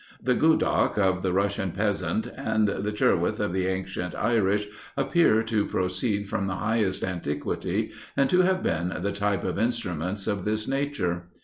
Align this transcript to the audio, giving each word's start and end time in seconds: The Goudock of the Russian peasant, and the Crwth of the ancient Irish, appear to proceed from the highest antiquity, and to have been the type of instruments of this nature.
The 0.19 0.33
Goudock 0.33 0.97
of 0.97 1.21
the 1.21 1.31
Russian 1.31 1.73
peasant, 1.73 2.25
and 2.25 2.67
the 2.67 2.91
Crwth 2.91 3.39
of 3.39 3.53
the 3.53 3.67
ancient 3.67 4.15
Irish, 4.15 4.65
appear 4.97 5.43
to 5.43 5.67
proceed 5.67 6.27
from 6.27 6.47
the 6.47 6.55
highest 6.55 7.03
antiquity, 7.03 7.91
and 8.17 8.27
to 8.31 8.41
have 8.41 8.63
been 8.63 8.97
the 9.01 9.11
type 9.11 9.43
of 9.43 9.59
instruments 9.59 10.25
of 10.25 10.43
this 10.43 10.67
nature. 10.67 11.27